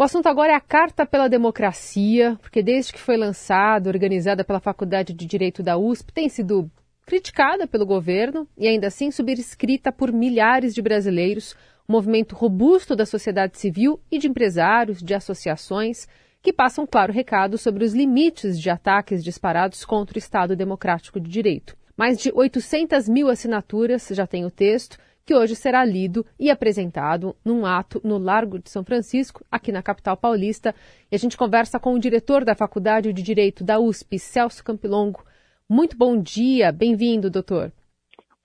O 0.00 0.04
assunto 0.04 0.28
agora 0.28 0.52
é 0.52 0.54
a 0.54 0.60
Carta 0.60 1.04
pela 1.04 1.28
Democracia, 1.28 2.38
porque 2.40 2.62
desde 2.62 2.92
que 2.92 3.00
foi 3.00 3.16
lançada, 3.16 3.90
organizada 3.90 4.44
pela 4.44 4.60
Faculdade 4.60 5.12
de 5.12 5.26
Direito 5.26 5.60
da 5.60 5.76
USP, 5.76 6.12
tem 6.12 6.28
sido 6.28 6.70
criticada 7.04 7.66
pelo 7.66 7.84
governo 7.84 8.46
e 8.56 8.68
ainda 8.68 8.86
assim 8.86 9.10
subscrita 9.10 9.90
por 9.90 10.12
milhares 10.12 10.72
de 10.72 10.80
brasileiros, 10.80 11.56
um 11.88 11.94
movimento 11.94 12.36
robusto 12.36 12.94
da 12.94 13.04
sociedade 13.04 13.58
civil 13.58 13.98
e 14.08 14.20
de 14.20 14.28
empresários, 14.28 15.02
de 15.02 15.14
associações, 15.14 16.06
que 16.40 16.52
passam 16.52 16.84
um 16.84 16.86
claro 16.86 17.12
recado 17.12 17.58
sobre 17.58 17.84
os 17.84 17.92
limites 17.92 18.56
de 18.60 18.70
ataques 18.70 19.24
disparados 19.24 19.84
contra 19.84 20.16
o 20.16 20.20
Estado 20.20 20.54
Democrático 20.54 21.18
de 21.18 21.28
Direito. 21.28 21.76
Mais 21.96 22.20
de 22.20 22.30
800 22.32 23.08
mil 23.08 23.28
assinaturas 23.28 24.06
já 24.12 24.28
tem 24.28 24.44
o 24.44 24.50
texto 24.50 24.96
que 25.28 25.34
hoje 25.34 25.54
será 25.54 25.84
lido 25.84 26.24
e 26.40 26.50
apresentado 26.50 27.36
num 27.44 27.66
ato 27.66 28.00
no 28.02 28.16
Largo 28.16 28.58
de 28.58 28.70
São 28.70 28.82
Francisco, 28.82 29.44
aqui 29.52 29.70
na 29.70 29.82
capital 29.82 30.16
paulista. 30.16 30.74
E 31.12 31.14
a 31.14 31.18
gente 31.18 31.36
conversa 31.36 31.78
com 31.78 31.92
o 31.92 31.98
diretor 31.98 32.46
da 32.46 32.54
Faculdade 32.54 33.12
de 33.12 33.22
Direito 33.22 33.62
da 33.62 33.78
USP, 33.78 34.18
Celso 34.18 34.64
Campilongo. 34.64 35.22
Muito 35.68 35.98
bom 35.98 36.18
dia, 36.18 36.72
bem-vindo, 36.72 37.30
doutor. 37.30 37.70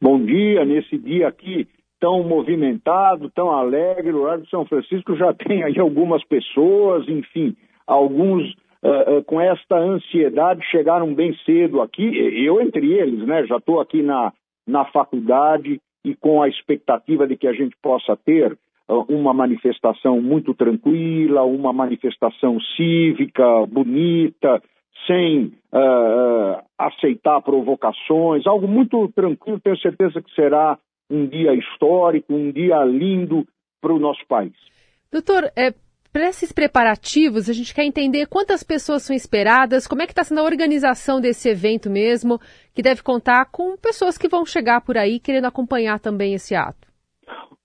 Bom 0.02 0.22
dia, 0.26 0.66
nesse 0.66 0.98
dia 0.98 1.30
aqui 1.30 1.70
tão 2.02 2.22
movimentado, 2.22 3.30
tão 3.30 3.50
alegre, 3.50 4.12
o 4.12 4.24
Largo 4.24 4.44
de 4.44 4.50
São 4.50 4.66
Francisco 4.66 5.16
já 5.16 5.32
tem 5.48 5.63
aí 5.63 5.80
algumas 5.80 6.22
pessoas, 6.26 7.08
enfim, 7.08 7.55
alguns 7.88 8.44
uh, 8.84 9.20
uh, 9.20 9.24
com 9.24 9.40
esta 9.40 9.77
ansiedade 9.77 10.66
chegaram 10.70 11.16
bem 11.16 11.34
cedo 11.46 11.82
aqui, 11.82 12.04
eu 12.46 12.60
entre 12.60 12.91
eles, 12.91 13.26
né, 13.26 13.46
já 13.46 13.55
estou 13.55 13.80
aqui 13.80 14.02
na, 14.04 14.34
na 14.68 14.84
faculdade, 14.84 15.80
e 16.03 16.16
com 16.16 16.41
a 16.41 16.48
expectativa 16.48 17.27
de 17.27 17.38
que 17.38 17.48
a 17.48 17.53
gente 17.53 17.75
possa 17.81 18.16
ter 18.17 18.57
uh, 18.88 19.05
uma 19.09 19.34
manifestação 19.34 20.21
muito 20.21 20.53
tranquila, 20.53 21.43
uma 21.43 21.71
manifestação 21.71 22.59
cívica, 22.76 23.66
bonita, 23.67 24.62
sem 25.07 25.54
uh, 25.73 26.63
aceitar 26.77 27.41
provocações, 27.41 28.45
algo 28.45 28.68
muito 28.68 29.07
tranquilo. 29.10 29.60
Tenho 29.60 29.77
certeza 29.79 30.21
que 30.21 30.34
será 30.34 30.77
um 31.10 31.26
dia 31.27 31.54
histórico, 31.54 32.34
um 32.34 32.51
dia 32.51 32.84
lindo 32.84 33.45
para 33.82 33.93
o 33.93 33.99
nosso 33.99 34.26
país. 34.27 34.54
Doutor, 35.12 35.51
é, 35.55 35.73
para 36.14 36.30
esses 36.30 36.52
preparativos, 36.52 37.50
a 37.50 37.54
gente 37.54 37.74
quer 37.74 37.84
entender 37.84 38.28
quantas 38.28 38.62
pessoas 38.62 39.02
são 39.02 39.16
esperadas, 39.16 39.88
como 39.88 40.04
é 40.04 40.06
que 40.06 40.12
está 40.12 40.24
sendo 40.24 40.42
a 40.42 40.44
organização 40.44 41.20
desse 41.20 41.50
evento 41.50 41.90
mesmo, 41.90 42.40
que 42.76 42.84
deve 42.84 43.02
contar 43.02 43.46
com 43.52 43.76
pessoas 43.76 44.16
que 44.16 44.30
vão 44.30 44.46
chegar 44.46 44.82
por 44.82 44.96
aí 44.96 45.20
querendo 45.20 45.46
acompanhar 45.46 46.00
também 46.00 46.36
esse 46.36 46.54
ato. 46.54 46.88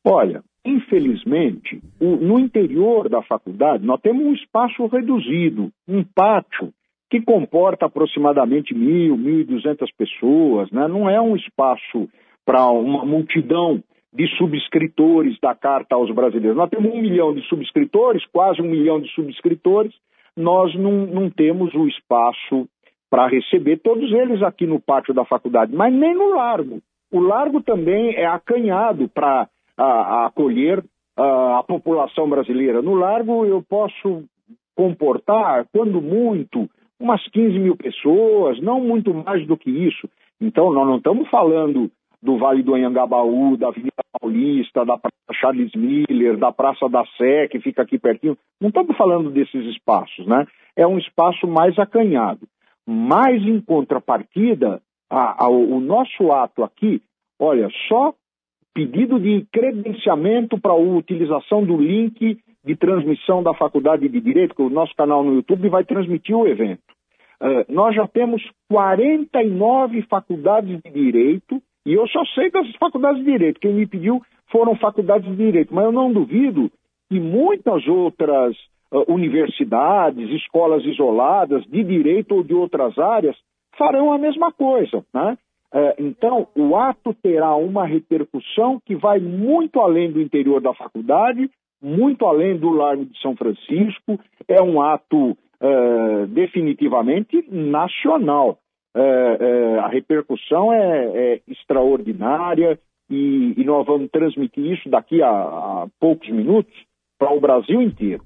Olha, 0.03 0.43
infelizmente, 0.65 1.79
o, 2.01 2.17
no 2.17 2.41
interior 2.41 3.11
da 3.11 3.21
faculdade, 3.23 3.85
nós 3.85 4.01
temos 4.01 4.25
um 4.25 4.33
espaço 4.33 4.87
reduzido, 4.87 5.71
um 5.87 6.03
pátio 6.03 6.73
que 7.11 7.21
comporta 7.21 7.85
aproximadamente 7.85 8.75
mil, 8.75 9.15
mil 9.15 9.41
e 9.41 9.45
duzentas 9.45 9.91
pessoas, 9.93 10.71
né? 10.71 10.89
não 10.89 11.09
é 11.09 11.21
um 11.21 11.37
espaço 11.37 12.09
para 12.47 12.67
uma 12.71 13.05
multidão 13.05 13.83
de 14.12 14.27
subscritores 14.37 15.39
da 15.41 15.55
Carta 15.55 15.95
aos 15.95 16.11
Brasileiros. 16.14 16.56
Nós 16.56 16.70
temos 16.70 16.92
um 16.92 17.01
milhão 17.01 17.34
de 17.34 17.42
subscritores, 17.48 18.25
quase 18.33 18.62
um 18.62 18.70
milhão 18.70 19.01
de 19.01 19.09
subscritores, 19.12 19.95
nós 20.37 20.75
não, 20.75 21.06
não 21.06 21.31
temos 21.31 21.75
o 21.75 21.87
espaço 21.87 22.69
para 23.11 23.27
receber 23.27 23.79
todos 23.79 24.11
eles 24.12 24.42
aqui 24.42 24.67
no 24.67 24.81
pátio 24.81 25.12
da 25.12 25.25
faculdade, 25.25 25.75
mas 25.75 25.92
nem 25.92 26.14
no 26.14 26.34
largo. 26.34 26.81
O 27.11 27.20
largo 27.20 27.62
também 27.62 28.14
é 28.14 28.27
acanhado 28.27 29.09
para 29.09 29.48
acolher 29.77 30.84
a, 31.17 31.59
a 31.59 31.62
população 31.62 32.29
brasileira. 32.29 32.83
No 32.83 32.95
largo 32.95 33.47
eu 33.47 33.62
posso 33.62 34.25
comportar, 34.77 35.67
quando 35.73 36.01
muito, 36.01 36.69
umas 37.01 37.27
15 37.31 37.59
mil 37.59 37.77
pessoas, 37.77 38.61
não 38.61 38.81
muito 38.81 39.12
mais 39.12 39.47
do 39.47 39.56
que 39.56 39.70
isso. 39.70 40.09
Então, 40.41 40.73
nós 40.73 40.86
não 40.86 40.98
estamos 40.98 41.29
falando 41.29 41.90
do 42.23 42.36
Vale 42.36 42.62
do 42.62 42.74
Anhangabaú, 42.74 43.56
da 43.56 43.68
Avenida 43.68 44.02
Paulista, 44.20 44.84
da 44.84 44.98
Praça 44.98 45.33
Charles 45.33 45.73
Miller, 45.74 46.36
da 46.36 46.52
Praça 46.52 46.89
da 46.89 47.05
Sé, 47.17 47.48
que 47.48 47.61
fica 47.61 47.83
aqui 47.83 47.98
pertinho. 47.98 48.36
Não 48.61 48.68
estamos 48.68 48.96
falando 48.96 49.30
desses 49.30 49.64
espaços, 49.67 50.27
né? 50.27 50.46
É 50.77 50.86
um 50.86 50.98
espaço 50.98 51.46
mais 51.46 51.78
acanhado. 51.78 52.46
Mas, 52.86 53.42
em 53.42 53.61
contrapartida, 53.61 54.80
a, 55.11 55.45
a, 55.45 55.48
o 55.48 55.80
nosso 55.80 56.33
ato 56.33 56.64
aqui, 56.64 57.02
olha, 57.39 57.68
só 57.89 58.14
pedido 58.74 59.18
de 59.18 59.46
credenciamento 59.52 60.58
para 60.58 60.73
a 60.73 60.77
utilização 60.77 61.64
do 61.64 61.77
link 61.77 62.39
de 62.64 62.77
transmissão 62.77 63.42
da 63.42 63.55
Faculdade 63.55 64.08
de 64.08 64.20
Direito, 64.20 64.55
que 64.55 64.62
o 64.62 64.70
nosso 64.70 64.95
canal 64.95 65.23
no 65.23 65.34
YouTube 65.34 65.68
vai 65.68 65.84
transmitir 65.84 66.36
o 66.36 66.46
evento. 66.46 66.83
Uh, 67.40 67.64
nós 67.73 67.95
já 67.95 68.07
temos 68.07 68.42
49 68.68 70.02
faculdades 70.02 70.80
de 70.83 70.90
direito 70.90 71.62
e 71.89 71.95
eu 71.95 72.07
só 72.09 72.23
sei 72.35 72.51
das 72.51 72.71
faculdades 72.77 73.25
de 73.25 73.31
direito. 73.33 73.61
Quem 73.61 73.73
me 73.73 73.87
pediu 73.87 74.21
foram 74.53 74.77
faculdades 74.77 75.27
de 75.27 75.37
direito, 75.37 75.75
mas 75.75 75.87
eu 75.87 75.93
não 75.93 76.13
duvido 76.13 76.71
que 77.09 77.19
muitas 77.19 77.89
outras 77.89 78.55
uh, 78.93 79.11
universidades, 79.11 80.29
escolas 80.29 80.85
isoladas 80.85 81.65
de 81.65 81.83
direito 81.83 82.35
ou 82.35 82.43
de 82.43 82.53
outras 82.53 82.99
áreas 82.99 83.35
farão 83.79 84.13
a 84.13 84.19
mesma 84.19 84.53
coisa. 84.53 85.03
Né? 85.15 85.39
Uh, 85.73 85.95
então, 85.99 86.49
o 86.55 86.77
ato 86.77 87.15
terá 87.23 87.57
uma 87.57 87.87
repercussão 87.87 88.79
que 88.85 88.95
vai 88.95 89.19
muito 89.19 89.81
além 89.81 90.13
do 90.13 90.20
interior 90.20 90.61
da 90.61 90.75
faculdade, 90.75 91.51
muito 91.83 92.27
além 92.27 92.59
do 92.59 92.69
Largo 92.69 93.07
de 93.07 93.19
São 93.23 93.35
Francisco. 93.35 94.20
É 94.47 94.61
um 94.61 94.83
ato 94.83 95.31
uh, 95.31 96.27
definitivamente 96.27 97.43
nacional 97.51 98.59
é, 98.95 99.01
é, 99.01 99.79
a 99.79 99.89
repercussão 99.89 100.73
é, 100.73 101.35
é 101.35 101.41
extraordinária 101.47 102.79
e, 103.11 103.55
e, 103.57 103.65
nós 103.65 103.87
vamos 103.87 104.11
transmitir 104.11 104.65
isso 104.73 104.89
daqui 104.89 105.23
a, 105.23 105.29
a 105.29 105.87
poucos 105.99 106.29
minutos 106.29 106.73
para 107.19 107.33
o 107.33 107.41
Brasil 107.41 107.81
inteiro. 107.81 108.23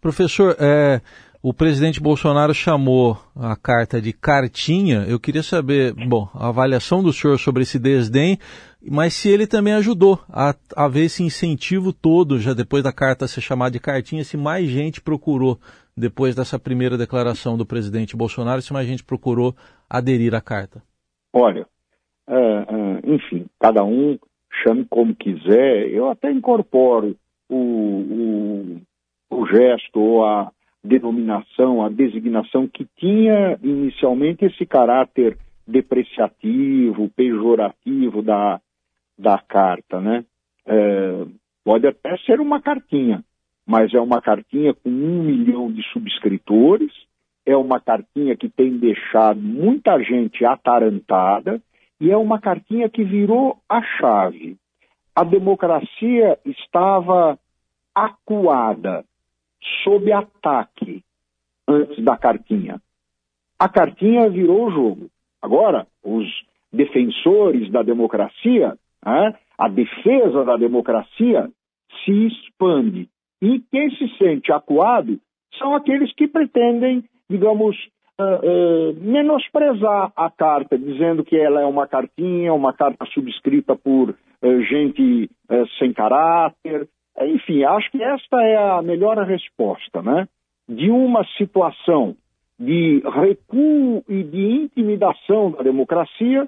Professor, 0.00 0.56
é, 0.58 1.00
o 1.42 1.52
presidente 1.52 2.00
Bolsonaro 2.00 2.54
chamou 2.54 3.18
a 3.34 3.56
carta 3.56 4.00
de 4.00 4.12
cartinha. 4.12 5.04
Eu 5.08 5.18
queria 5.18 5.42
saber, 5.42 5.92
bom, 5.92 6.28
a 6.34 6.48
avaliação 6.48 7.02
do 7.02 7.12
senhor 7.12 7.36
sobre 7.38 7.64
esse 7.64 7.78
desdém, 7.80 8.38
mas 8.80 9.14
se 9.14 9.28
ele 9.28 9.46
também 9.46 9.72
ajudou 9.74 10.20
a, 10.28 10.54
ver 10.88 11.06
esse 11.06 11.24
incentivo 11.24 11.92
todo, 11.92 12.38
já 12.38 12.54
depois 12.54 12.84
da 12.84 12.92
carta 12.92 13.26
ser 13.26 13.40
chamada 13.40 13.72
de 13.72 13.80
cartinha, 13.80 14.22
se 14.22 14.36
mais 14.36 14.68
gente 14.68 15.00
procurou 15.00 15.58
depois 15.96 16.34
dessa 16.34 16.58
primeira 16.58 16.96
declaração 16.96 17.56
do 17.56 17.66
presidente 17.66 18.16
Bolsonaro, 18.16 18.62
se 18.62 18.72
mais 18.72 18.86
gente 18.86 19.04
procurou 19.04 19.54
aderir 19.88 20.34
à 20.34 20.40
carta? 20.40 20.82
Olha, 21.32 21.66
uh, 22.28 22.34
uh, 22.34 23.14
enfim, 23.14 23.46
cada 23.60 23.84
um 23.84 24.18
chame 24.62 24.86
como 24.88 25.14
quiser, 25.14 25.88
eu 25.88 26.10
até 26.10 26.30
incorporo 26.30 27.16
o, 27.48 27.56
o, 27.56 28.80
o 29.30 29.46
gesto 29.46 29.98
ou 30.00 30.24
a 30.24 30.50
denominação, 30.82 31.84
a 31.84 31.88
designação 31.88 32.66
que 32.66 32.86
tinha 32.96 33.58
inicialmente 33.62 34.44
esse 34.44 34.66
caráter 34.66 35.38
depreciativo, 35.66 37.08
pejorativo 37.10 38.20
da, 38.20 38.60
da 39.18 39.38
carta, 39.38 40.00
né? 40.00 40.24
É, 40.66 41.24
pode 41.64 41.86
até 41.86 42.16
ser 42.18 42.40
uma 42.40 42.60
cartinha, 42.60 43.24
mas 43.66 43.92
é 43.94 44.00
uma 44.00 44.20
cartinha 44.20 44.74
com 44.74 44.90
um 44.90 45.22
milhão 45.22 45.70
de 45.70 45.82
subscritores, 45.92 46.92
é 47.44 47.56
uma 47.56 47.80
cartinha 47.80 48.36
que 48.36 48.48
tem 48.48 48.76
deixado 48.78 49.40
muita 49.40 50.02
gente 50.02 50.44
atarantada 50.44 51.60
e 52.00 52.10
é 52.10 52.16
uma 52.16 52.40
cartinha 52.40 52.88
que 52.88 53.04
virou 53.04 53.58
a 53.68 53.82
chave. 53.82 54.56
A 55.14 55.24
democracia 55.24 56.38
estava 56.44 57.38
acuada, 57.94 59.04
sob 59.84 60.10
ataque, 60.10 61.04
antes 61.68 62.02
da 62.02 62.16
cartinha. 62.16 62.80
A 63.58 63.68
cartinha 63.68 64.28
virou 64.28 64.66
o 64.66 64.70
jogo. 64.70 65.10
Agora, 65.40 65.86
os 66.02 66.26
defensores 66.72 67.70
da 67.70 67.82
democracia, 67.82 68.76
né, 69.04 69.34
a 69.58 69.68
defesa 69.68 70.44
da 70.44 70.56
democracia, 70.56 71.48
se 72.04 72.26
expande. 72.26 73.08
E 73.42 73.58
quem 73.72 73.90
se 73.90 74.08
sente 74.18 74.52
acuado 74.52 75.18
são 75.58 75.74
aqueles 75.74 76.14
que 76.14 76.28
pretendem, 76.28 77.02
digamos, 77.28 77.76
uh, 78.20 78.24
uh, 78.24 79.00
menosprezar 79.00 80.12
a 80.14 80.30
carta, 80.30 80.78
dizendo 80.78 81.24
que 81.24 81.36
ela 81.36 81.60
é 81.60 81.66
uma 81.66 81.88
cartinha, 81.88 82.54
uma 82.54 82.72
carta 82.72 83.04
subscrita 83.06 83.74
por 83.74 84.10
uh, 84.10 84.62
gente 84.62 85.28
sem 85.80 85.92
caráter. 85.92 86.88
Enfim, 87.20 87.64
acho 87.64 87.90
que 87.90 88.00
esta 88.00 88.40
é 88.42 88.56
a 88.56 88.80
melhor 88.80 89.18
resposta, 89.18 90.00
né? 90.00 90.28
De 90.68 90.88
uma 90.88 91.24
situação 91.36 92.14
de 92.58 93.02
recuo 93.04 94.04
e 94.08 94.22
de 94.22 94.46
intimidação 94.52 95.50
da 95.50 95.62
democracia, 95.62 96.46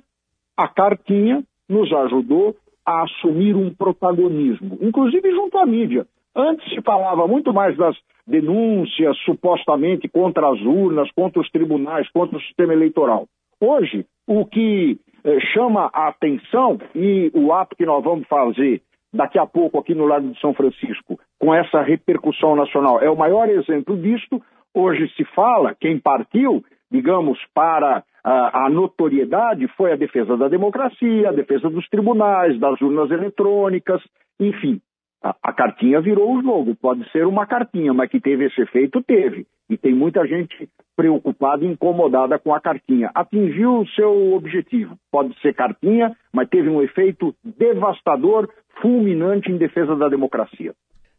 a 0.56 0.68
cartinha 0.68 1.42
nos 1.68 1.92
ajudou 1.92 2.54
a 2.86 3.02
assumir 3.02 3.56
um 3.56 3.74
protagonismo, 3.74 4.78
inclusive 4.80 5.28
junto 5.32 5.58
à 5.58 5.66
mídia 5.66 6.06
Antes 6.36 6.68
se 6.72 6.82
falava 6.82 7.26
muito 7.28 7.52
mais 7.52 7.76
das 7.76 7.96
denúncias 8.26 9.16
supostamente 9.18 10.08
contra 10.08 10.48
as 10.48 10.60
urnas, 10.60 11.10
contra 11.12 11.40
os 11.40 11.50
tribunais, 11.50 12.10
contra 12.10 12.36
o 12.36 12.40
sistema 12.40 12.72
eleitoral. 12.72 13.26
Hoje, 13.60 14.04
o 14.26 14.44
que 14.44 14.98
eh, 15.24 15.40
chama 15.52 15.90
a 15.92 16.08
atenção 16.08 16.78
e 16.94 17.30
o 17.34 17.52
ato 17.52 17.76
que 17.76 17.86
nós 17.86 18.02
vamos 18.02 18.26
fazer 18.26 18.82
daqui 19.12 19.38
a 19.38 19.46
pouco 19.46 19.78
aqui 19.78 19.94
no 19.94 20.06
Lago 20.06 20.28
de 20.28 20.40
São 20.40 20.52
Francisco, 20.52 21.18
com 21.38 21.54
essa 21.54 21.80
repercussão 21.82 22.56
nacional, 22.56 23.00
é 23.00 23.08
o 23.08 23.16
maior 23.16 23.48
exemplo 23.48 23.96
disto. 23.96 24.42
Hoje 24.74 25.08
se 25.16 25.24
fala, 25.36 25.74
quem 25.78 26.00
partiu, 26.00 26.64
digamos, 26.90 27.38
para 27.54 28.02
a 28.24 28.68
notoriedade 28.70 29.68
foi 29.76 29.92
a 29.92 29.96
defesa 29.96 30.36
da 30.36 30.48
democracia, 30.48 31.28
a 31.28 31.32
defesa 31.32 31.70
dos 31.70 31.86
tribunais, 31.88 32.58
das 32.58 32.80
urnas 32.80 33.10
eletrônicas, 33.10 34.02
enfim. 34.40 34.80
A, 35.24 35.34
a, 35.42 35.52
cartinha 35.54 36.02
virou 36.02 36.36
o 36.36 36.42
jogo. 36.42 36.76
Pode 36.76 37.10
ser 37.10 37.26
uma 37.26 37.46
cartinha, 37.46 37.94
mas 37.94 38.10
que 38.10 38.20
teve 38.20 38.44
esse 38.44 38.60
efeito, 38.60 39.02
teve. 39.02 39.46
E 39.70 39.78
tem 39.78 39.94
muita 39.94 40.26
gente 40.26 40.68
preocupada 40.94 41.64
e 41.64 41.68
incomodada 41.68 42.38
com 42.38 42.54
a 42.54 42.60
cartinha. 42.60 43.10
Atingiu 43.14 43.80
o 43.80 43.88
seu 43.88 44.34
objetivo. 44.34 44.98
Pode 45.10 45.34
ser 45.40 45.54
cartinha, 45.54 46.14
mas 46.30 46.50
teve 46.50 46.68
um 46.68 46.82
efeito 46.82 47.34
devastador, 47.42 48.50
fulminante 48.82 49.50
em 49.50 49.56
defesa 49.56 49.96
da 49.96 50.10
democracia. 50.10 50.74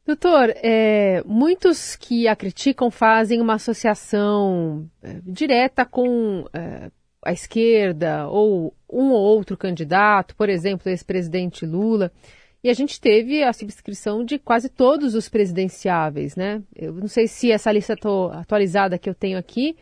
Doutor, 0.06 0.54
é, 0.64 1.24
muitos 1.26 1.96
que 1.96 2.28
a 2.28 2.36
criticam 2.36 2.92
fazem 2.92 3.42
uma 3.42 3.56
associação 3.56 4.86
é, 5.02 5.20
direta 5.26 5.84
com 5.84 6.46
é, 6.54 6.92
a 7.26 7.32
esquerda 7.32 8.28
ou 8.28 8.72
um 8.88 9.10
ou 9.10 9.36
outro 9.36 9.58
candidato, 9.58 10.36
por 10.36 10.48
exemplo, 10.48 10.92
ex-presidente 10.92 11.66
Lula. 11.66 12.12
E 12.66 12.70
a 12.70 12.74
gente 12.74 13.00
teve 13.00 13.44
a 13.44 13.54
subscrição 13.54 14.26
de 14.26 14.40
quase 14.40 14.70
todos 14.70 15.14
os 15.14 15.30
presidenciáveis, 15.30 16.36
né? 16.36 16.64
Eu 16.76 16.94
não 16.94 17.08
sei 17.08 17.28
se 17.28 17.52
essa 17.52 17.72
lista 17.72 17.96
atualizada 18.32 18.98
que 18.98 19.08
eu 19.08 19.14
tenho 19.14 19.38
aqui, 19.38 19.78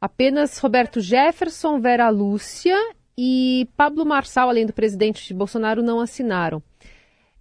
apenas 0.00 0.58
Roberto 0.58 1.00
Jefferson, 1.00 1.78
Vera 1.80 2.10
Lúcia 2.10 2.76
e 3.16 3.68
Pablo 3.76 4.04
Marçal, 4.04 4.48
além 4.48 4.66
do 4.66 4.72
presidente 4.72 5.32
Bolsonaro, 5.32 5.80
não 5.80 6.00
assinaram. 6.00 6.60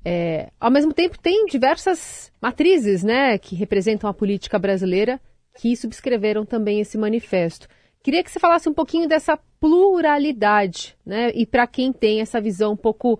É, 0.05 0.51
ao 0.59 0.69
mesmo 0.69 0.93
tempo, 0.93 1.17
tem 1.17 1.47
diversas 1.47 2.31
matrizes, 2.39 3.03
né, 3.03 3.39
que 3.39 3.55
representam 3.55 4.07
a 4.07 4.13
política 4.13 4.59
brasileira 4.59 5.19
que 5.59 5.75
subscreveram 5.75 6.45
também 6.45 6.81
esse 6.81 6.99
manifesto. 6.99 7.67
Queria 8.03 8.23
que 8.23 8.29
você 8.29 8.39
falasse 8.39 8.69
um 8.69 8.75
pouquinho 8.75 9.07
dessa 9.07 9.39
pluralidade, 9.59 10.95
né, 11.03 11.31
e 11.33 11.47
para 11.47 11.65
quem 11.65 11.91
tem 11.91 12.21
essa 12.21 12.39
visão 12.39 12.73
um 12.73 12.77
pouco 12.77 13.19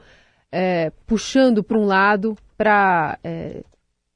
é, 0.52 0.92
puxando 1.08 1.64
para 1.64 1.80
um 1.80 1.86
lado 1.86 2.36
para, 2.58 3.18
é, 3.24 3.64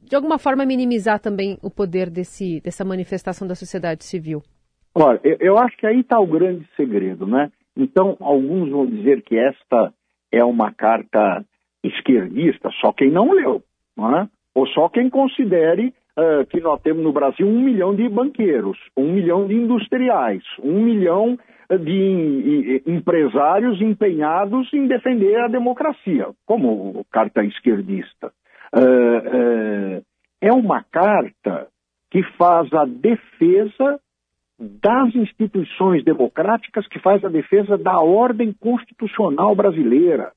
de 0.01 0.16
alguma 0.16 0.38
forma, 0.38 0.66
minimizar 0.66 1.19
também 1.19 1.57
o 1.62 1.69
poder 1.69 2.10
desse, 2.10 2.62
dessa 2.62 2.83
manifestação 2.83 3.48
da 3.48 3.56
sociedade 3.56 4.04
civil? 4.04 4.42
Olha, 4.94 5.19
eu, 5.24 5.38
eu 5.39 5.57
acho 5.57 5.78
que 5.78 5.88
aí 5.88 6.01
está 6.01 6.19
o 6.19 6.28
grande 6.28 6.68
segredo, 6.75 7.25
né? 7.25 7.51
Então, 7.75 8.18
alguns 8.19 8.69
vão 8.69 8.86
dizer 8.86 9.22
que 9.22 9.38
esta 9.38 9.94
é 10.31 10.44
uma 10.44 10.74
carta 10.74 11.45
esquerdista, 11.83 12.69
só 12.81 12.92
quem 12.92 13.10
não 13.10 13.31
leu, 13.31 13.63
não 13.95 14.18
é? 14.18 14.27
ou 14.54 14.68
só 14.68 14.89
quem 14.89 15.10
considere 15.10 15.94
uh, 16.18 16.45
que 16.48 16.60
nós 16.60 16.81
temos 16.81 17.04
no 17.04 17.13
Brasil 17.13 17.48
um 17.48 17.62
milhão 17.62 17.95
de 17.95 18.07
banqueiros, 18.10 18.77
um 18.95 19.12
milhão 19.13 19.48
de 19.48 19.56
industriais, 19.56 20.44
um 20.62 20.81
milhão 20.81 21.38
de 21.78 22.84
empresários 22.86 23.82
empenhados 23.82 24.72
em 24.74 24.88
defender 24.88 25.40
a 25.40 25.48
democracia, 25.48 26.28
como 26.46 27.06
carta 27.12 27.44
esquerdista. 27.44 28.32
Uh, 28.74 29.98
uh, 29.98 30.06
é 30.42 30.52
uma 30.52 30.84
carta 30.84 31.68
que 32.10 32.24
faz 32.38 32.72
a 32.74 32.86
defesa 32.86 34.00
das 34.60 35.16
instituições 35.16 36.04
democráticas, 36.04 36.88
que 36.88 37.00
faz 37.00 37.24
a 37.26 37.30
defesa 37.30 37.78
da 37.78 38.00
ordem 38.00 38.54
constitucional 38.54 39.56
brasileira. 39.56 40.32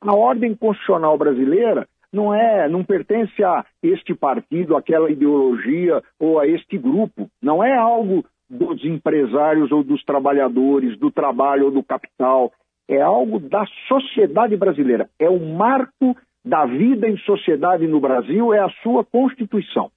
A 0.00 0.14
ordem 0.14 0.54
constitucional 0.54 1.18
brasileira 1.18 1.86
não 2.12 2.32
é, 2.32 2.68
não 2.68 2.82
pertence 2.82 3.44
a 3.44 3.64
este 3.82 4.14
partido, 4.14 4.76
aquela 4.76 5.10
ideologia 5.10 6.02
ou 6.18 6.38
a 6.38 6.46
este 6.46 6.78
grupo. 6.78 7.28
Não 7.42 7.62
é 7.62 7.76
algo 7.76 8.24
dos 8.48 8.84
empresários 8.84 9.70
ou 9.70 9.82
dos 9.82 10.02
trabalhadores, 10.04 10.98
do 10.98 11.10
trabalho 11.10 11.66
ou 11.66 11.70
do 11.70 11.82
capital. 11.82 12.52
É 12.88 13.00
algo 13.00 13.38
da 13.38 13.64
sociedade 13.86 14.56
brasileira. 14.56 15.10
É 15.18 15.28
o 15.28 15.38
marco 15.38 16.16
da 16.44 16.64
vida 16.64 17.08
em 17.08 17.16
sociedade 17.18 17.86
no 17.86 18.00
Brasil, 18.00 18.54
é 18.54 18.60
a 18.60 18.70
sua 18.82 19.04
Constituição. 19.04 19.90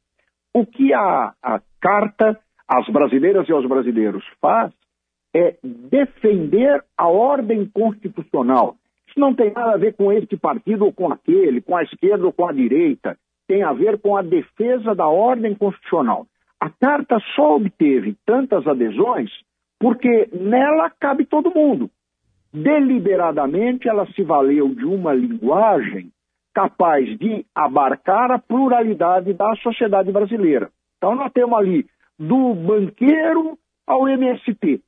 O 0.54 0.66
que 0.66 0.94
a, 0.94 1.34
a 1.42 1.62
Carta 1.80 2.38
às 2.68 2.88
brasileiras 2.90 3.48
e 3.48 3.52
aos 3.52 3.66
brasileiros 3.66 4.24
faz 4.40 4.72
é 5.34 5.56
defender 5.64 6.84
a 6.98 7.08
ordem 7.08 7.66
constitucional. 7.66 8.76
Isso 9.08 9.20
não 9.20 9.34
tem 9.34 9.52
nada 9.52 9.74
a 9.74 9.78
ver 9.78 9.94
com 9.96 10.12
este 10.12 10.38
partido 10.38 10.86
ou 10.86 10.94
com 10.94 11.12
aquele, 11.12 11.62
com 11.62 11.76
a 11.76 11.84
esquerda 11.84 12.26
ou 12.26 12.32
com 12.32 12.48
a 12.48 12.54
direita. 12.54 13.18
Tem 13.48 13.64
a 13.64 13.74
ver 13.74 14.00
com 14.00 14.16
a 14.16 14.22
defesa 14.22 14.96
da 14.96 15.08
ordem 15.08 15.56
constitucional. 15.56 16.26
A 16.62 16.70
carta 16.70 17.18
só 17.36 17.56
obteve 17.56 18.16
tantas 18.24 18.68
adesões 18.68 19.32
porque 19.80 20.30
nela 20.32 20.92
cabe 20.92 21.26
todo 21.26 21.54
mundo. 21.54 21.90
Deliberadamente, 22.54 23.90
ela 23.90 24.06
se 24.14 24.22
valeu 24.22 24.70
de 24.70 24.86
uma 24.86 25.12
linguagem 25.12 26.12
capaz 26.54 27.18
de 27.18 27.44
abarcar 27.56 28.32
a 28.32 28.38
pluralidade 28.38 29.34
da 29.34 29.56
sociedade 29.56 30.12
brasileira. 30.12 30.70
Então, 30.98 31.16
nós 31.16 31.32
temos 31.32 31.58
ali 31.58 31.88
do 32.20 32.54
banqueiro 32.54 33.58
ao 33.88 34.08
MST, 34.08 34.82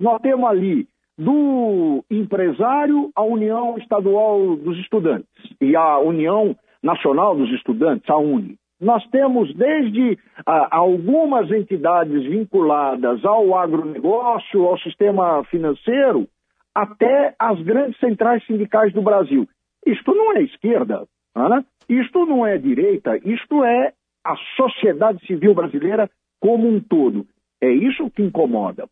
nós 0.00 0.22
temos 0.22 0.48
ali 0.48 0.88
do 1.18 2.02
empresário 2.10 3.10
à 3.14 3.22
União 3.22 3.76
Estadual 3.76 4.56
dos 4.56 4.78
Estudantes 4.78 5.28
e 5.60 5.76
à 5.76 5.98
União 5.98 6.56
Nacional 6.82 7.36
dos 7.36 7.50
Estudantes, 7.50 8.08
a 8.08 8.16
UNE. 8.16 8.56
Nós 8.80 9.04
temos 9.10 9.52
desde 9.54 10.18
ah, 10.46 10.68
algumas 10.70 11.50
entidades 11.50 12.22
vinculadas 12.24 13.24
ao 13.24 13.56
agronegócio, 13.56 14.64
ao 14.66 14.78
sistema 14.78 15.42
financeiro, 15.44 16.28
até 16.74 17.34
as 17.38 17.60
grandes 17.62 17.98
centrais 17.98 18.44
sindicais 18.46 18.92
do 18.92 19.02
Brasil. 19.02 19.48
Isto 19.84 20.14
não 20.14 20.36
é 20.36 20.42
esquerda, 20.42 21.06
né? 21.34 21.64
isto 21.88 22.24
não 22.24 22.46
é 22.46 22.56
direita, 22.56 23.16
isto 23.24 23.64
é 23.64 23.92
a 24.24 24.36
sociedade 24.56 25.26
civil 25.26 25.54
brasileira 25.54 26.08
como 26.40 26.68
um 26.68 26.80
todo. 26.80 27.26
É 27.60 27.70
isso 27.70 28.08
que 28.10 28.22
incomoda. 28.22 28.88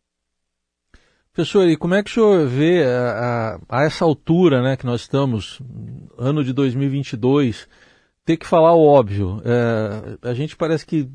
Professor, 1.31 1.69
e 1.69 1.77
como 1.77 1.93
é 1.93 2.03
que 2.03 2.09
o 2.09 2.13
senhor 2.13 2.47
vê 2.47 2.83
a, 2.83 3.59
a, 3.69 3.79
a 3.79 3.85
essa 3.85 4.03
altura 4.03 4.61
né, 4.61 4.75
que 4.75 4.85
nós 4.85 5.01
estamos, 5.01 5.61
ano 6.17 6.43
de 6.43 6.51
2022, 6.51 7.69
ter 8.27 8.35
que 8.35 8.45
falar 8.45 8.75
o 8.75 8.85
óbvio. 8.85 9.41
É, 9.45 10.29
a 10.29 10.33
gente 10.33 10.57
parece 10.57 10.85
que 10.85 11.07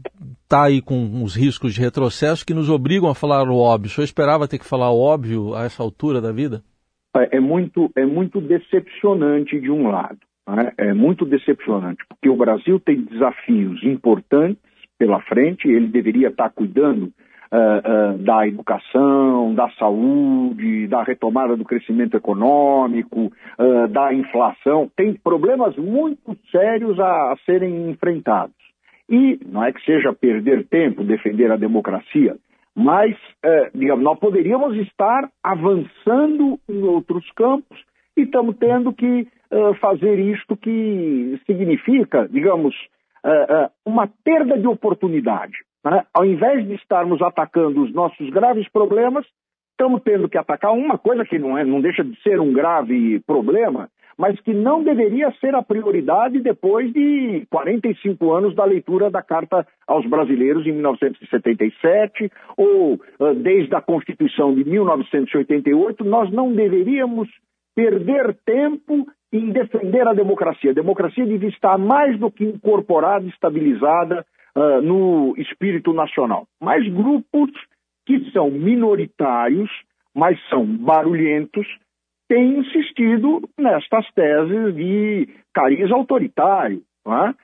está 0.44 0.64
aí 0.64 0.80
com 0.80 1.22
os 1.22 1.36
riscos 1.36 1.74
de 1.74 1.80
retrocesso 1.82 2.44
que 2.44 2.54
nos 2.54 2.70
obrigam 2.70 3.10
a 3.10 3.14
falar 3.14 3.46
o 3.46 3.58
óbvio. 3.58 3.90
Senhor 3.90 4.06
esperava 4.06 4.48
ter 4.48 4.58
que 4.58 4.64
falar 4.64 4.90
o 4.90 4.98
óbvio 4.98 5.54
a 5.54 5.64
essa 5.64 5.82
altura 5.82 6.22
da 6.22 6.32
vida? 6.32 6.62
É, 7.14 7.36
é 7.36 7.40
muito, 7.40 7.90
é 7.94 8.06
muito 8.06 8.40
decepcionante 8.40 9.60
de 9.60 9.70
um 9.70 9.90
lado. 9.90 10.20
Né? 10.48 10.72
É 10.78 10.94
muito 10.94 11.26
decepcionante, 11.26 12.02
porque 12.08 12.30
o 12.30 12.36
Brasil 12.36 12.80
tem 12.80 13.02
desafios 13.02 13.84
importantes 13.84 14.62
pela 14.98 15.20
frente, 15.20 15.68
ele 15.68 15.88
deveria 15.88 16.28
estar 16.28 16.48
cuidando 16.48 17.12
uh, 17.52 18.14
uh, 18.14 18.18
da 18.18 18.48
educação, 18.48 19.54
da 19.54 19.68
saúde, 19.72 20.86
da 20.88 21.02
retomada 21.02 21.56
do 21.56 21.64
crescimento 21.64 22.16
econômico, 22.16 23.30
uh, 23.58 23.88
da 23.88 24.12
inflação. 24.14 24.90
Tem 24.96 25.14
problemas 25.14 25.76
muito 25.76 26.36
sérios 26.50 26.98
a, 26.98 27.32
a 27.32 27.36
serem 27.44 27.90
enfrentados. 27.90 28.56
E 29.08 29.38
não 29.46 29.62
é 29.62 29.72
que 29.72 29.84
seja 29.84 30.12
perder 30.14 30.66
tempo 30.66 31.04
defender 31.04 31.50
a 31.50 31.56
democracia, 31.56 32.36
mas, 32.74 33.14
digamos, 33.74 34.02
nós 34.02 34.18
poderíamos 34.18 34.74
estar 34.78 35.28
avançando 35.42 36.58
em 36.66 36.82
outros 36.84 37.30
campos 37.32 37.78
e 38.16 38.22
estamos 38.22 38.56
tendo 38.56 38.90
que 38.94 39.28
fazer 39.80 40.18
isto 40.18 40.56
que 40.56 41.38
significa, 41.44 42.26
digamos, 42.30 42.74
uma 43.84 44.08
perda 44.24 44.56
de 44.56 44.66
oportunidade. 44.66 45.58
Né? 45.84 46.04
Ao 46.14 46.24
invés 46.24 46.66
de 46.66 46.74
estarmos 46.74 47.20
atacando 47.22 47.82
os 47.82 47.92
nossos 47.92 48.30
graves 48.30 48.68
problemas, 48.68 49.26
estamos 49.70 50.02
tendo 50.02 50.28
que 50.28 50.38
atacar 50.38 50.72
uma 50.72 50.96
coisa 50.96 51.24
que 51.24 51.38
não, 51.38 51.58
é, 51.58 51.64
não 51.64 51.80
deixa 51.80 52.04
de 52.04 52.20
ser 52.22 52.40
um 52.40 52.52
grave 52.52 53.20
problema, 53.20 53.88
mas 54.16 54.38
que 54.40 54.52
não 54.52 54.84
deveria 54.84 55.32
ser 55.40 55.54
a 55.54 55.62
prioridade 55.62 56.40
depois 56.40 56.92
de 56.92 57.46
45 57.50 58.32
anos 58.32 58.54
da 58.54 58.64
leitura 58.64 59.10
da 59.10 59.22
Carta 59.22 59.66
aos 59.86 60.06
Brasileiros 60.06 60.66
em 60.66 60.72
1977, 60.72 62.30
ou 62.56 63.00
desde 63.42 63.74
a 63.74 63.80
Constituição 63.80 64.54
de 64.54 64.64
1988, 64.64 66.04
nós 66.04 66.30
não 66.30 66.52
deveríamos 66.52 67.28
perder 67.74 68.36
tempo 68.44 69.06
em 69.32 69.50
defender 69.50 70.06
a 70.06 70.12
democracia. 70.12 70.70
A 70.72 70.74
democracia 70.74 71.24
devia 71.24 71.48
estar 71.48 71.78
mais 71.78 72.18
do 72.18 72.30
que 72.30 72.44
incorporada, 72.44 73.26
estabilizada 73.26 74.24
uh, 74.56 74.80
no 74.82 75.34
espírito 75.36 75.92
nacional. 75.92 76.46
Mas 76.60 76.86
grupos 76.88 77.50
que 78.06 78.30
são 78.32 78.50
minoritários, 78.50 79.70
mas 80.14 80.38
são 80.48 80.64
barulhentos, 80.66 81.66
têm 82.28 82.58
insistido 82.58 83.48
nestas 83.58 84.06
teses 84.12 84.74
de 84.74 85.28
cariz 85.54 85.90
autoritário. 85.90 86.82
Uh, 87.06 87.34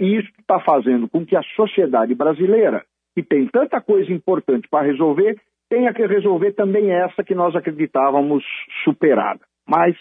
e 0.00 0.16
isso 0.18 0.28
está 0.38 0.60
fazendo 0.60 1.08
com 1.08 1.24
que 1.24 1.36
a 1.36 1.42
sociedade 1.54 2.14
brasileira, 2.14 2.84
que 3.14 3.22
tem 3.22 3.46
tanta 3.46 3.80
coisa 3.80 4.12
importante 4.12 4.68
para 4.68 4.86
resolver, 4.86 5.40
tenha 5.68 5.92
que 5.92 6.06
resolver 6.06 6.52
também 6.52 6.92
essa 6.92 7.24
que 7.24 7.34
nós 7.34 7.54
acreditávamos 7.56 8.44
superada. 8.84 9.40
Mas 9.68 9.96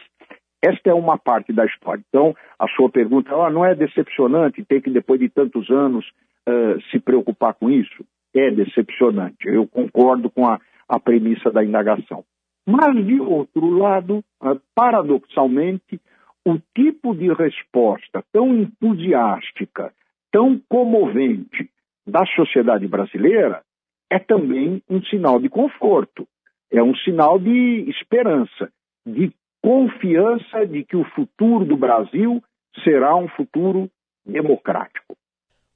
esta 0.64 0.90
é 0.90 0.94
uma 0.94 1.18
parte 1.18 1.54
da 1.54 1.66
história. 1.66 2.04
Então, 2.10 2.36
a 2.60 2.68
sua 2.70 2.90
pergunta 2.90 3.36
oh, 3.36 3.50
não 3.50 3.66
é 3.66 3.76
decepcionante 3.76 4.66
ter 4.66 4.82
que, 4.82 4.90
depois 4.90 5.20
de 5.20 5.30
tantos 5.30 5.70
anos, 5.70 6.06
uh, 6.48 6.82
se 6.92 7.00
preocupar 7.00 7.54
com 7.54 7.70
isso? 7.70 8.06
É 8.34 8.52
decepcionante. 8.52 9.48
Eu 9.48 9.68
concordo 9.68 10.30
com 10.30 10.48
a, 10.48 10.60
a 10.88 11.00
premissa 11.00 11.52
da 11.52 11.64
indagação. 11.64 12.24
Mas, 12.68 13.06
de 13.06 13.20
outro 13.20 13.70
lado, 13.78 14.24
uh, 14.42 14.60
paradoxalmente, 14.74 16.00
o 16.46 16.60
tipo 16.76 17.16
de 17.16 17.32
resposta 17.34 18.24
tão 18.32 18.54
entusiástica, 18.56 19.94
tão 20.32 20.60
comovente 20.70 21.70
da 22.06 22.26
sociedade 22.28 22.88
brasileira 22.88 23.64
é 24.12 24.20
também 24.20 24.82
um 24.90 25.02
sinal 25.04 25.40
de 25.40 25.50
conforto, 25.50 26.28
é 26.72 26.82
um 26.84 26.96
sinal 26.96 27.40
de 27.40 27.90
esperança, 27.90 28.70
de 29.06 29.32
confiança 29.62 30.66
de 30.68 30.84
que 30.84 30.96
o 30.96 31.04
futuro 31.16 31.66
do 31.66 31.76
Brasil 31.76 32.44
será 32.84 33.16
um 33.16 33.28
futuro 33.30 33.90
democrático. 34.26 35.16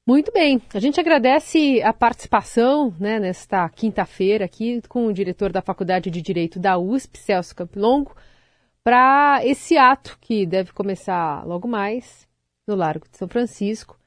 Muito 0.09 0.31
bem, 0.31 0.59
a 0.73 0.79
gente 0.79 0.99
agradece 0.99 1.83
a 1.83 1.93
participação 1.93 2.91
né, 2.99 3.19
nesta 3.19 3.69
quinta-feira 3.69 4.43
aqui 4.43 4.81
com 4.89 5.05
o 5.05 5.13
diretor 5.13 5.51
da 5.51 5.61
Faculdade 5.61 6.09
de 6.09 6.19
Direito 6.19 6.59
da 6.59 6.79
USP, 6.79 7.19
Celso 7.19 7.55
Campilongo, 7.55 8.15
para 8.83 9.41
esse 9.43 9.77
ato 9.77 10.17
que 10.19 10.47
deve 10.47 10.73
começar 10.73 11.45
logo 11.45 11.67
mais 11.67 12.27
no 12.67 12.73
Largo 12.73 13.07
de 13.07 13.19
São 13.19 13.27
Francisco, 13.27 13.99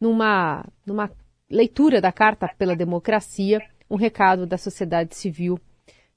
numa, 0.00 0.64
numa 0.86 1.10
leitura 1.50 2.00
da 2.00 2.12
Carta 2.12 2.48
pela 2.56 2.76
Democracia, 2.76 3.60
um 3.90 3.96
recado 3.96 4.46
da 4.46 4.56
sociedade 4.56 5.16
civil 5.16 5.58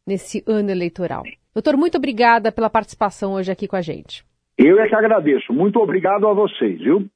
nesse 0.06 0.44
ano 0.46 0.70
eleitoral. 0.70 1.24
Doutor, 1.52 1.76
muito 1.78 1.98
obrigada 1.98 2.52
pela 2.52 2.70
participação 2.70 3.34
hoje 3.34 3.52
aqui 3.52 3.68
com 3.68 3.76
a 3.76 3.82
gente. 3.82 4.24
Eu 4.56 4.80
é 4.80 4.88
que 4.88 4.94
agradeço. 4.94 5.52
Muito 5.52 5.80
obrigado 5.80 6.28
a 6.28 6.34
vocês, 6.36 6.78
viu? 6.78 7.10